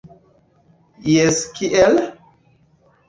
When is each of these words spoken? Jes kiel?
Jes 1.11 1.37
kiel? 1.59 2.01